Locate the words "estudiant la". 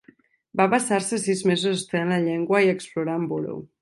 1.81-2.19